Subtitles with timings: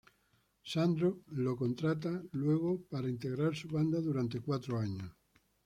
[0.63, 5.11] Sandro lo contrata luego para integrar su banda durante cuatro años.